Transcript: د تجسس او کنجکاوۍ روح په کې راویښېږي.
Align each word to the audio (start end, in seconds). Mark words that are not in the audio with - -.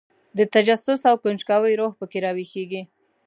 د 0.37 0.39
تجسس 0.53 1.01
او 1.09 1.15
کنجکاوۍ 1.23 1.73
روح 1.81 1.91
په 1.99 2.05
کې 2.11 2.19
راویښېږي. 2.25 2.81